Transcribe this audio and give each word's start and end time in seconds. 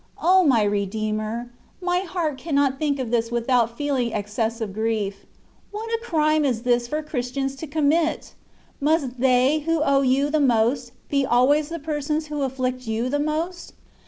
O 0.19 0.43
my 0.43 0.63
Redeemer! 0.63 1.51
my 1.79 1.99
heart 1.99 2.39
cannot 2.39 2.79
think 2.79 2.97
of 2.97 3.11
this 3.11 3.29
without 3.29 3.77
feeling 3.77 4.13
excessive 4.13 4.73
grief. 4.73 5.27
What 5.69 5.91
a 5.93 6.03
crime 6.03 6.43
is 6.43 6.63
this 6.63 6.87
for 6.87 7.03
Christians 7.03 7.55
to 7.57 7.67
commit! 7.67 8.33
Must 8.79 9.19
they 9.19 9.59
who 9.59 9.83
owe 9.83 10.01
you 10.01 10.31
the 10.31 10.39
most, 10.39 10.93
be 11.07 11.23
always 11.23 11.69
the 11.69 11.77
persons 11.77 12.25
who 12.29 12.37
aflSict 12.39 12.87
you 12.87 13.09
the 13.09 13.19
most? 13.19 13.73